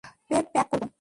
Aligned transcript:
কীভাবে 0.03 0.47
প্যাক 0.53 0.67
করব? 0.71 0.83